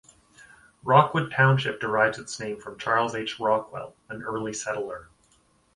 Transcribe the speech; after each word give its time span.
Rockwood 0.83 1.29
Township 1.31 1.79
derives 1.79 2.17
its 2.17 2.39
name 2.39 2.59
from 2.59 2.79
Charles 2.79 3.13
H. 3.13 3.39
Rockwell, 3.39 3.95
an 4.09 4.23
early 4.23 4.51
settler. 4.51 5.09